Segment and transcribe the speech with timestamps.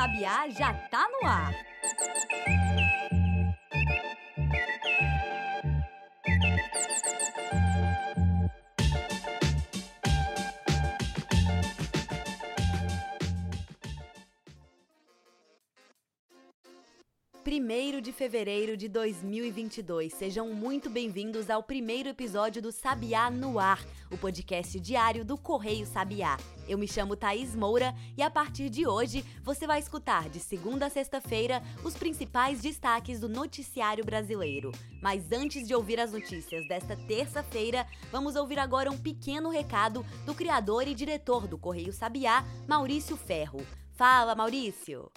[0.00, 1.52] Sabiá já tá no ar.
[17.60, 20.14] Primeiro de fevereiro de 2022.
[20.14, 25.84] Sejam muito bem-vindos ao primeiro episódio do Sabiá no Ar, o podcast diário do Correio
[25.84, 26.38] Sabiá.
[26.66, 30.86] Eu me chamo Thaís Moura e a partir de hoje você vai escutar de segunda
[30.86, 34.72] a sexta-feira os principais destaques do noticiário brasileiro.
[35.02, 40.34] Mas antes de ouvir as notícias desta terça-feira, vamos ouvir agora um pequeno recado do
[40.34, 43.60] criador e diretor do Correio Sabiá, Maurício Ferro.
[43.92, 45.10] Fala, Maurício!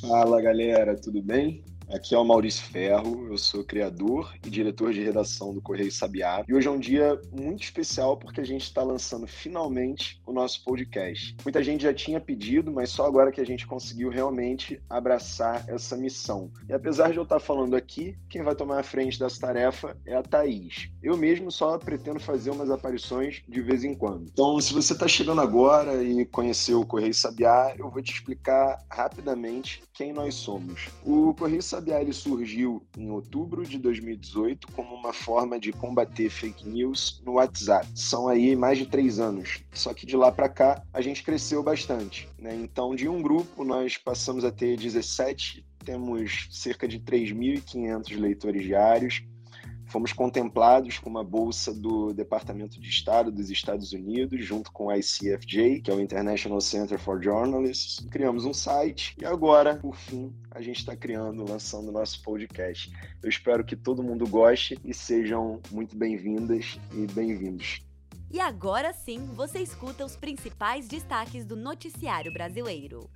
[0.00, 1.62] Fala, galera, tudo bem?
[1.92, 6.44] Aqui é o Maurício Ferro, eu sou criador e diretor de redação do Correio Sabiá.
[6.46, 10.62] E hoje é um dia muito especial porque a gente está lançando finalmente o nosso
[10.62, 11.36] podcast.
[11.42, 15.96] Muita gente já tinha pedido, mas só agora que a gente conseguiu realmente abraçar essa
[15.96, 16.52] missão.
[16.68, 20.14] E apesar de eu estar falando aqui, quem vai tomar a frente dessa tarefa é
[20.14, 20.88] a Thaís.
[21.02, 24.26] Eu mesmo só pretendo fazer umas aparições de vez em quando.
[24.32, 28.78] Então, se você está chegando agora e conheceu o Correio Sabiá, eu vou te explicar
[28.88, 30.88] rapidamente quem nós somos.
[31.04, 36.68] O Correio Sabiá ele surgiu em outubro de 2018 como uma forma de combater fake
[36.68, 37.86] news no WhatsApp.
[37.94, 39.62] São aí mais de três anos.
[39.72, 42.28] Só que de lá para cá a gente cresceu bastante.
[42.38, 42.54] Né?
[42.54, 49.22] Então, de um grupo, nós passamos a ter 17, temos cerca de 3.500 leitores diários
[49.90, 54.92] fomos contemplados com uma bolsa do Departamento de Estado dos Estados Unidos, junto com o
[54.92, 58.06] ICFJ, que é o International Center for Journalists.
[58.08, 62.92] Criamos um site e agora, por fim, a gente está criando, lançando o nosso podcast.
[63.22, 67.82] Eu espero que todo mundo goste e sejam muito bem-vindas e bem-vindos.
[68.30, 73.10] E agora sim, você escuta os principais destaques do noticiário brasileiro.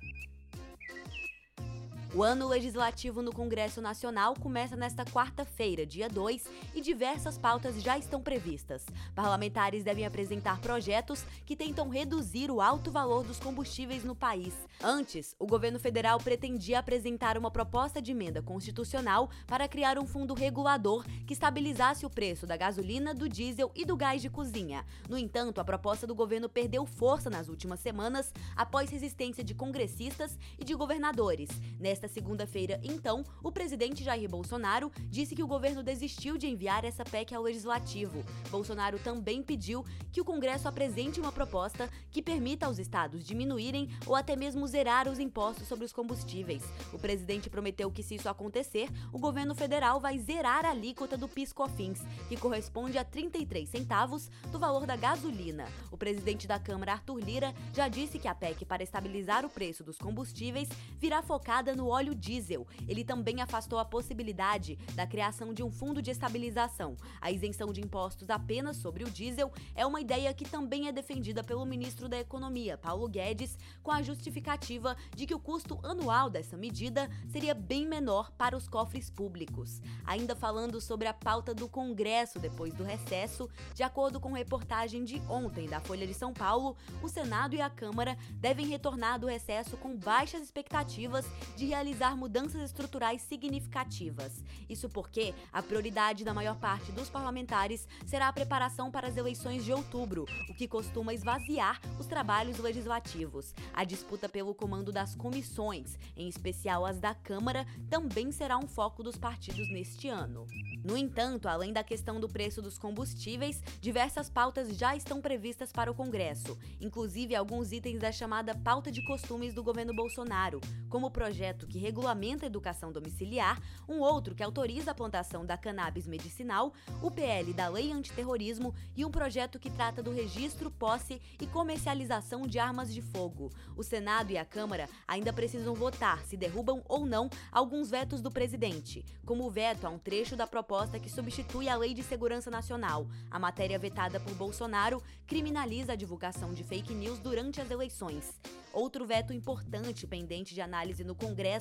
[2.15, 7.97] O ano legislativo no Congresso Nacional começa nesta quarta-feira, dia 2, e diversas pautas já
[7.97, 8.85] estão previstas.
[9.13, 14.53] Parlamentares devem apresentar projetos que tentam reduzir o alto valor dos combustíveis no país.
[14.81, 20.33] Antes, o governo federal pretendia apresentar uma proposta de emenda constitucional para criar um fundo
[20.33, 24.85] regulador que estabilizasse o preço da gasolina, do diesel e do gás de cozinha.
[25.09, 30.39] No entanto, a proposta do governo perdeu força nas últimas semanas após resistência de congressistas
[30.57, 31.49] e de governadores.
[31.77, 36.85] Nesta Nesta segunda-feira, então, o presidente Jair Bolsonaro disse que o governo desistiu de enviar
[36.85, 38.23] essa PEC ao legislativo.
[38.51, 44.15] Bolsonaro também pediu que o Congresso apresente uma proposta que permita aos estados diminuírem ou
[44.15, 46.63] até mesmo zerar os impostos sobre os combustíveis.
[46.93, 51.27] O presidente prometeu que, se isso acontecer, o governo federal vai zerar a alíquota do
[51.27, 55.65] PIS/COFINS, que corresponde a 33 centavos do valor da gasolina.
[55.91, 59.83] O presidente da Câmara, Arthur Lira, já disse que a PEC para estabilizar o preço
[59.83, 62.67] dos combustíveis virá focada no óleo diesel.
[62.87, 66.95] Ele também afastou a possibilidade da criação de um fundo de estabilização.
[67.21, 71.43] A isenção de impostos apenas sobre o diesel é uma ideia que também é defendida
[71.43, 76.57] pelo ministro da Economia, Paulo Guedes, com a justificativa de que o custo anual dessa
[76.57, 79.81] medida seria bem menor para os cofres públicos.
[80.05, 85.21] Ainda falando sobre a pauta do Congresso depois do recesso, de acordo com reportagem de
[85.29, 89.77] ontem da Folha de São Paulo, o Senado e a Câmara devem retornar do recesso
[89.77, 91.25] com baixas expectativas
[91.55, 94.41] de realizar mudanças estruturais significativas.
[94.69, 99.65] Isso porque a prioridade da maior parte dos parlamentares será a preparação para as eleições
[99.65, 103.53] de outubro, o que costuma esvaziar os trabalhos legislativos.
[103.73, 109.03] A disputa pelo comando das comissões, em especial as da Câmara, também será um foco
[109.03, 110.47] dos partidos neste ano.
[110.85, 115.91] No entanto, além da questão do preço dos combustíveis, diversas pautas já estão previstas para
[115.91, 121.11] o Congresso, inclusive alguns itens da chamada pauta de costumes do governo Bolsonaro, como o
[121.11, 126.73] projeto que regulamenta a educação domiciliar, um outro que autoriza a plantação da cannabis medicinal,
[127.01, 132.47] o PL da Lei Antiterrorismo e um projeto que trata do registro, posse e comercialização
[132.47, 133.51] de armas de fogo.
[133.75, 138.31] O Senado e a Câmara ainda precisam votar se derrubam ou não alguns vetos do
[138.31, 142.51] presidente, como o veto a um trecho da proposta que substitui a Lei de Segurança
[142.51, 143.07] Nacional.
[143.29, 148.33] A matéria vetada por Bolsonaro criminaliza a divulgação de fake news durante as eleições.
[148.73, 151.54] Outro veto importante pendente de análise no Congresso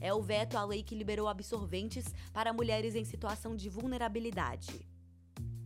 [0.00, 4.95] é o veto à lei que liberou absorventes para mulheres em situação de vulnerabilidade.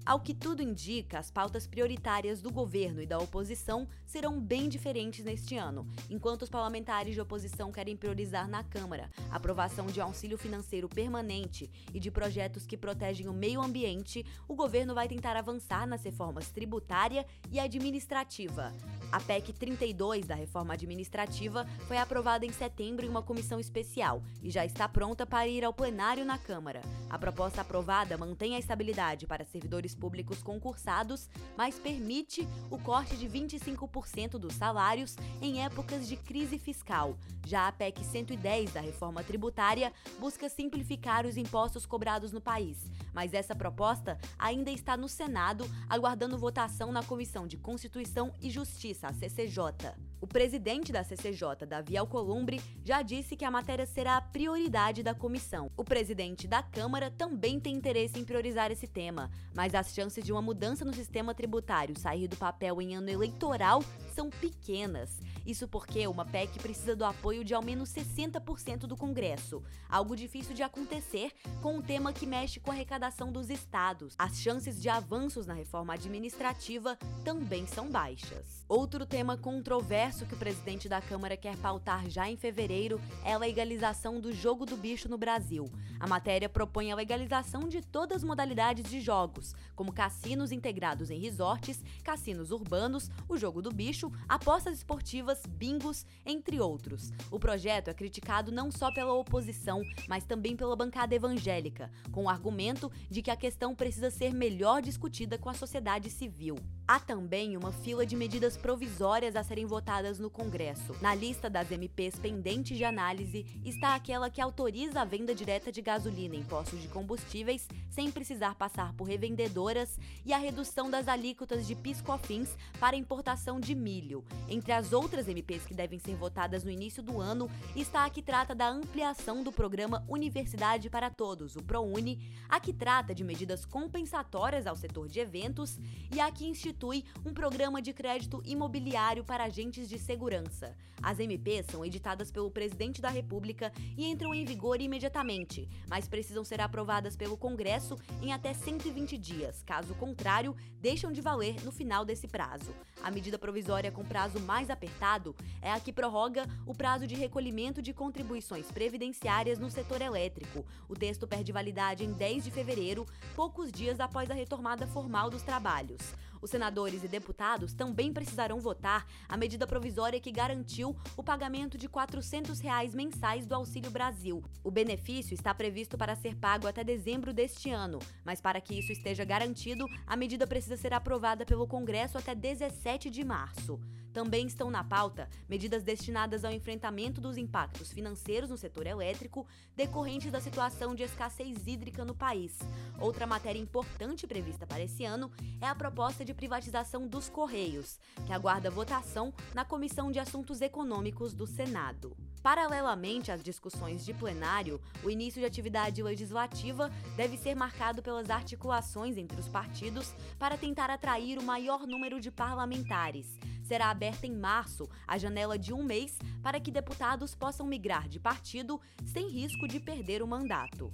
[0.05, 5.25] Ao que tudo indica, as pautas prioritárias do governo e da oposição serão bem diferentes
[5.25, 5.87] neste ano.
[6.08, 11.70] Enquanto os parlamentares de oposição querem priorizar na Câmara a aprovação de auxílio financeiro permanente
[11.93, 16.50] e de projetos que protegem o meio ambiente, o governo vai tentar avançar nas reformas
[16.50, 18.73] tributária e administrativa.
[19.12, 24.50] A PEC 32 da reforma administrativa foi aprovada em setembro em uma comissão especial e
[24.50, 26.81] já está pronta para ir ao plenário na Câmara.
[27.08, 33.28] A proposta aprovada mantém a estabilidade para servidores públicos concursados, mas permite o corte de
[33.28, 37.16] 25% dos salários em épocas de crise fiscal.
[37.46, 43.34] Já a PEC 110 da reforma tributária busca simplificar os impostos cobrados no país, mas
[43.34, 49.12] essa proposta ainda está no Senado, aguardando votação na Comissão de Constituição e Justiça, a
[49.12, 50.10] CCJ.
[50.20, 55.14] O presidente da CCJ, Davi Alcolumbre, já disse que a matéria será a prioridade da
[55.14, 55.70] comissão.
[55.78, 60.31] O presidente da Câmara também tem interesse em priorizar esse tema, mas as chances de
[60.31, 63.82] uma mudança no sistema tributário sair do papel em ano eleitoral
[64.14, 65.19] são pequenas.
[65.46, 70.55] Isso porque uma PEC precisa do apoio de ao menos 60% do Congresso, algo difícil
[70.55, 71.32] de acontecer
[71.62, 74.14] com um tema que mexe com a arrecadação dos estados.
[74.19, 78.66] As chances de avanços na reforma administrativa também são baixas.
[78.69, 83.39] Outro tema controverso que o presidente da Câmara quer pautar já em fevereiro é a
[83.39, 85.71] legalização do jogo do bicho no Brasil.
[86.01, 91.21] A matéria propõe a legalização de todas as modalidades de jogos, como cassinos integrados em
[91.21, 97.12] resorts, cassinos urbanos, o jogo do bicho, apostas esportivas, bingos, entre outros.
[97.31, 102.29] O projeto é criticado não só pela oposição, mas também pela bancada evangélica, com o
[102.29, 106.57] argumento de que a questão precisa ser melhor discutida com a sociedade civil.
[106.89, 110.97] Há também uma fila de medidas provisórias a serem votadas no Congresso.
[111.02, 115.82] Na lista das MPs pendentes de análise está aquela que autoriza a venda direta de
[115.82, 121.67] gasolina em postos de combustíveis sem precisar passar por revendedoras e a redução das alíquotas
[121.67, 124.25] de piscofins para importação de milho.
[124.49, 128.23] Entre as outras MPs que devem ser votadas no início do ano está a que
[128.23, 132.19] trata da ampliação do programa Universidade para Todos, o ProUni,
[132.49, 135.79] a que trata de medidas compensatórias ao setor de eventos
[136.11, 140.76] e a que institui um programa de crédito imobiliário para agentes de segurança.
[141.02, 146.44] As MPs são editadas pelo presidente da República e entram em vigor imediatamente, mas precisam
[146.44, 149.62] ser aprovadas pelo Congresso em até 120 dias.
[149.64, 152.72] Caso contrário, deixam de valer no final desse prazo.
[153.02, 157.82] A medida provisória com prazo mais apertado é a que prorroga o prazo de recolhimento
[157.82, 160.64] de contribuições previdenciárias no setor elétrico.
[160.88, 165.42] O texto perde validade em 10 de fevereiro, poucos dias após a retomada formal dos
[165.42, 166.14] trabalhos.
[166.40, 171.88] Os senadores e deputados também precisarão votar a medida provisória que garantiu o pagamento de
[171.88, 174.42] 400 reais mensais do Auxílio Brasil.
[174.64, 178.92] O benefício está previsto para ser pago até dezembro deste ano, mas para que isso
[178.92, 183.78] esteja garantido, a medida precisa ser aprovada pelo Congresso até 17 de março.
[184.12, 189.47] Também estão na pauta medidas destinadas ao enfrentamento dos impactos financeiros no setor elétrico
[189.77, 192.59] decorrentes da situação de escassez hídrica no país.
[192.99, 195.31] Outra matéria importante prevista para esse ano
[195.61, 201.33] é a proposta de privatização dos Correios, que aguarda votação na Comissão de Assuntos Econômicos
[201.33, 202.17] do Senado.
[202.43, 209.19] Paralelamente às discussões de plenário, o início de atividade legislativa deve ser marcado pelas articulações
[209.19, 213.39] entre os partidos para tentar atrair o maior número de parlamentares
[213.70, 218.19] será aberta em março a janela de um mês para que deputados possam migrar de
[218.19, 220.93] partido sem risco de perder o mandato.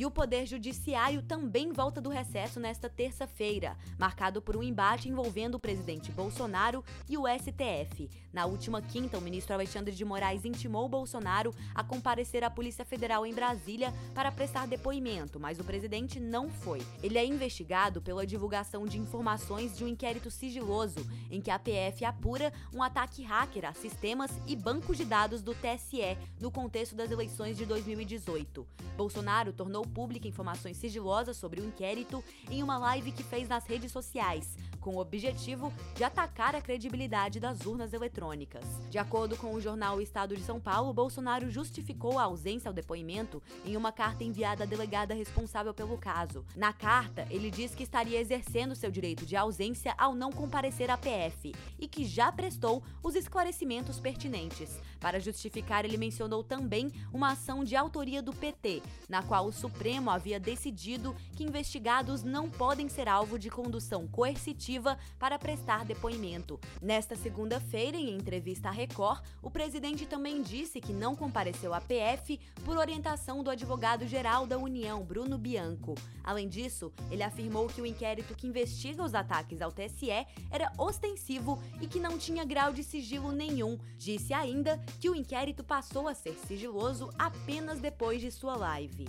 [0.00, 5.56] E o Poder Judiciário também volta do recesso nesta terça-feira, marcado por um embate envolvendo
[5.56, 8.08] o presidente Bolsonaro e o STF.
[8.32, 13.26] Na última quinta, o ministro Alexandre de Moraes intimou Bolsonaro a comparecer à Polícia Federal
[13.26, 16.80] em Brasília para prestar depoimento, mas o presidente não foi.
[17.02, 22.06] Ele é investigado pela divulgação de informações de um inquérito sigiloso em que a PF
[22.06, 27.10] apura um ataque hacker a sistemas e bancos de dados do TSE no contexto das
[27.10, 28.66] eleições de 2018.
[28.96, 33.92] Bolsonaro tornou pública informações sigilosas sobre o inquérito em uma live que fez nas redes
[33.92, 38.64] sociais, com o objetivo de atacar a credibilidade das urnas eletrônicas.
[38.88, 43.42] De acordo com o jornal Estado de São Paulo, Bolsonaro justificou a ausência ao depoimento
[43.64, 46.44] em uma carta enviada à delegada responsável pelo caso.
[46.56, 50.96] Na carta, ele diz que estaria exercendo seu direito de ausência ao não comparecer à
[50.96, 54.80] PF e que já prestou os esclarecimentos pertinentes.
[54.98, 60.10] Para justificar, ele mencionou também uma ação de autoria do PT, na qual o Supremo
[60.10, 66.60] havia decidido que investigados não podem ser alvo de condução coercitiva coletiva para prestar depoimento.
[66.80, 72.38] Nesta segunda-feira, em entrevista à Record, o presidente também disse que não compareceu à PF
[72.64, 75.94] por orientação do advogado-geral da União, Bruno Bianco.
[76.22, 80.10] Além disso, ele afirmou que o inquérito que investiga os ataques ao TSE
[80.50, 83.76] era ostensivo e que não tinha grau de sigilo nenhum.
[83.98, 89.08] Disse ainda que o inquérito passou a ser sigiloso apenas depois de sua live.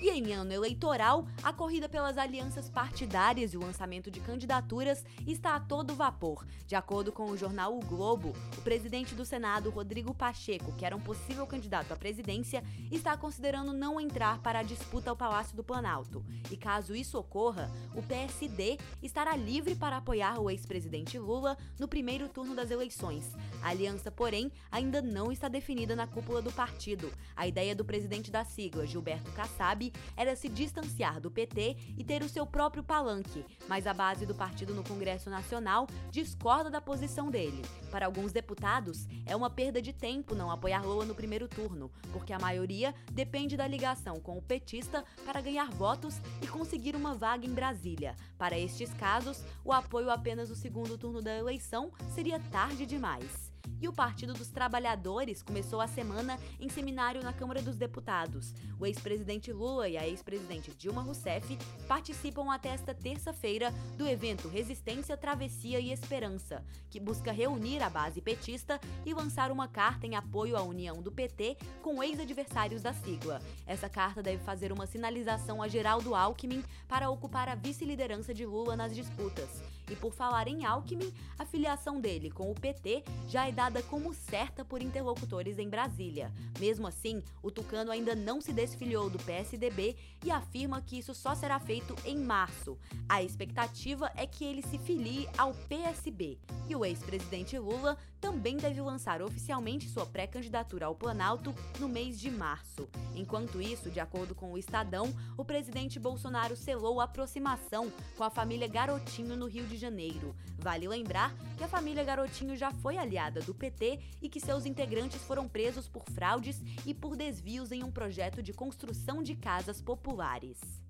[0.00, 5.54] E em ano eleitoral, a corrida pelas alianças partidárias e o lançamento de candidaturas está
[5.54, 6.46] a todo vapor.
[6.66, 10.96] De acordo com o jornal O Globo, o presidente do Senado, Rodrigo Pacheco, que era
[10.96, 15.64] um possível candidato à presidência, está considerando não entrar para a disputa ao Palácio do
[15.64, 16.24] Planalto.
[16.50, 22.28] E caso isso ocorra, o PSD estará livre para apoiar o ex-presidente Lula no primeiro
[22.28, 23.32] turno das eleições.
[23.62, 27.10] A aliança, porém, ainda não está definida na cúpula do partido.
[27.34, 29.83] A ideia do presidente da sigla, Gilberto Kassab,
[30.16, 34.34] era se distanciar do PT e ter o seu próprio palanque, mas a base do
[34.34, 37.62] partido no Congresso Nacional discorda da posição dele.
[37.90, 42.32] Para alguns deputados, é uma perda de tempo não apoiar Lula no primeiro turno, porque
[42.32, 47.46] a maioria depende da ligação com o petista para ganhar votos e conseguir uma vaga
[47.46, 48.14] em Brasília.
[48.38, 53.43] Para estes casos, o apoio apenas no segundo turno da eleição seria tarde demais.
[53.80, 58.54] E o Partido dos Trabalhadores começou a semana em seminário na Câmara dos Deputados.
[58.78, 61.56] O ex-presidente Lula e a ex-presidente Dilma Rousseff
[61.86, 68.20] participam até esta terça-feira do evento Resistência, Travessia e Esperança, que busca reunir a base
[68.20, 73.40] petista e lançar uma carta em apoio à união do PT com ex-adversários da sigla.
[73.66, 78.76] Essa carta deve fazer uma sinalização a Geraldo Alckmin para ocupar a vice-liderança de Lula
[78.76, 79.73] nas disputas.
[79.90, 84.14] E por falar em Alckmin, a filiação dele com o PT já é dada como
[84.14, 86.32] certa por interlocutores em Brasília.
[86.58, 91.34] Mesmo assim, o tucano ainda não se desfiliou do PSDB e afirma que isso só
[91.34, 92.78] será feito em março.
[93.08, 96.38] A expectativa é que ele se filie ao PSB.
[96.68, 102.30] E o ex-presidente Lula também deve lançar oficialmente sua pré-candidatura ao Planalto no mês de
[102.30, 102.88] março.
[103.14, 108.30] Enquanto isso, de acordo com o Estadão, o presidente Bolsonaro selou a aproximação com a
[108.30, 110.34] família Garotinho no Rio de Janeiro.
[110.58, 115.22] Vale lembrar que a família Garotinho já foi aliada do PT e que seus integrantes
[115.22, 120.84] foram presos por fraudes e por desvios em um projeto de construção de casas populares.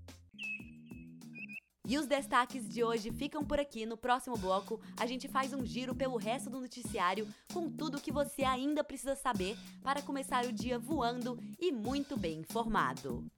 [1.87, 3.85] E os destaques de hoje ficam por aqui.
[3.85, 8.01] No próximo bloco, a gente faz um giro pelo resto do noticiário com tudo o
[8.01, 13.31] que você ainda precisa saber para começar o dia voando e muito bem informado.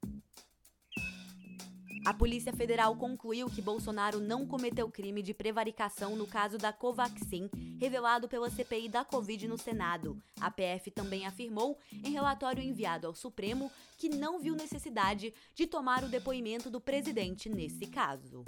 [2.07, 7.51] A Polícia Federal concluiu que Bolsonaro não cometeu crime de prevaricação no caso da Covaxin,
[7.81, 10.17] revelado pela CPI da Covid no Senado.
[10.41, 16.05] A PF também afirmou, em relatório enviado ao Supremo, que não viu necessidade de tomar
[16.05, 18.45] o depoimento do presidente nesse caso.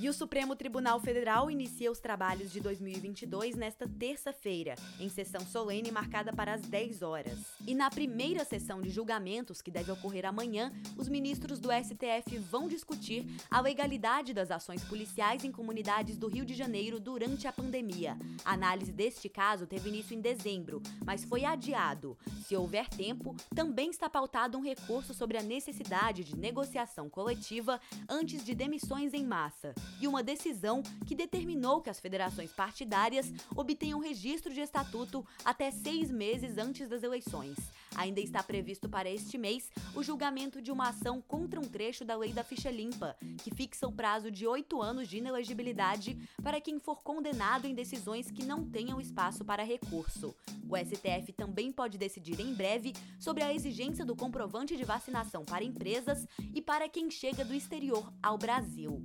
[0.00, 5.90] E o Supremo Tribunal Federal inicia os trabalhos de 2022 nesta terça-feira, em sessão solene
[5.90, 7.36] marcada para as 10 horas.
[7.66, 12.68] E na primeira sessão de julgamentos, que deve ocorrer amanhã, os ministros do STF vão
[12.68, 18.16] discutir a legalidade das ações policiais em comunidades do Rio de Janeiro durante a pandemia.
[18.44, 22.16] A análise deste caso teve início em dezembro, mas foi adiado.
[22.46, 28.44] Se houver tempo, também está pautado um recurso sobre a necessidade de negociação coletiva antes
[28.44, 34.52] de demissões em massa e uma decisão que determinou que as federações partidárias obtenham registro
[34.52, 37.56] de estatuto até seis meses antes das eleições.
[37.96, 42.16] Ainda está previsto para este mês o julgamento de uma ação contra um trecho da
[42.16, 46.78] lei da ficha limpa, que fixa o prazo de oito anos de inelegibilidade para quem
[46.78, 50.34] for condenado em decisões que não tenham espaço para recurso.
[50.68, 55.64] O STF também pode decidir em breve sobre a exigência do comprovante de vacinação para
[55.64, 59.02] empresas e para quem chega do exterior ao Brasil.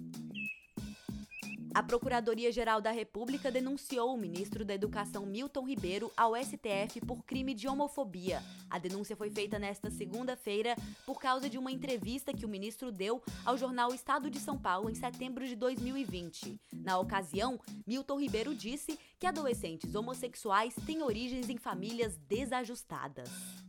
[1.76, 7.56] A Procuradoria-Geral da República denunciou o ministro da Educação Milton Ribeiro ao STF por crime
[7.56, 8.44] de homofobia.
[8.70, 13.24] A denúncia foi feita nesta segunda-feira por causa de uma entrevista que o ministro deu
[13.44, 16.60] ao jornal Estado de São Paulo em setembro de 2020.
[16.72, 23.63] Na ocasião, Milton Ribeiro disse que adolescentes homossexuais têm origens em famílias desajustadas.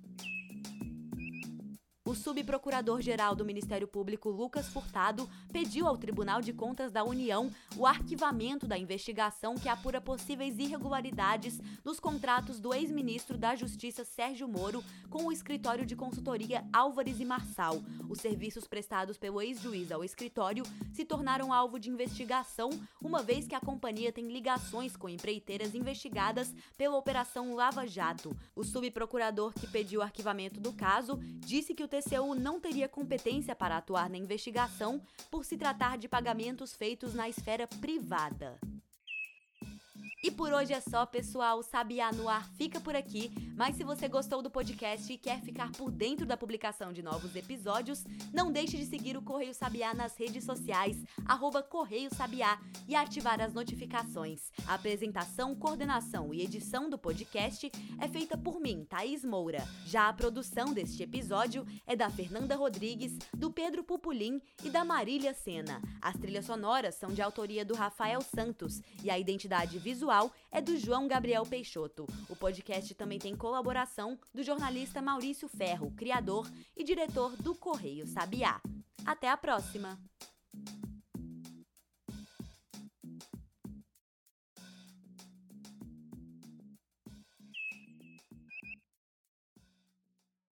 [2.14, 7.84] O subprocurador-geral do Ministério Público, Lucas Furtado, pediu ao Tribunal de Contas da União o
[7.84, 14.80] arquivamento da investigação que apura possíveis irregularidades nos contratos do ex-ministro da Justiça Sérgio Moro
[15.10, 17.82] com o escritório de consultoria Álvares e Marçal.
[18.08, 22.70] Os serviços prestados pelo ex-juiz ao escritório se tornaram alvo de investigação,
[23.02, 28.36] uma vez que a companhia tem ligações com empreiteiras investigadas pela Operação Lava Jato.
[28.54, 33.54] O subprocurador que pediu o arquivamento do caso disse que o TCU não teria competência
[33.54, 38.58] para atuar na investigação por se tratar de pagamentos feitos na esfera privada.
[40.24, 41.62] E por hoje é só, pessoal.
[41.62, 43.30] Sabiá no ar fica por aqui.
[43.54, 47.36] Mas se você gostou do podcast e quer ficar por dentro da publicação de novos
[47.36, 48.02] episódios,
[48.32, 53.38] não deixe de seguir o Correio Sabiá nas redes sociais, arroba Correio Sabiá, e ativar
[53.38, 54.50] as notificações.
[54.66, 59.62] A apresentação, coordenação e edição do podcast é feita por mim, Thaís Moura.
[59.84, 65.34] Já a produção deste episódio é da Fernanda Rodrigues, do Pedro Pupulim e da Marília
[65.34, 65.82] Sena.
[66.00, 70.13] As trilhas sonoras são de autoria do Rafael Santos e a identidade visual
[70.50, 72.06] é do João Gabriel Peixoto.
[72.28, 78.60] O podcast também tem colaboração do jornalista Maurício Ferro, criador e diretor do Correio Sabiá.
[79.04, 79.98] Até a próxima!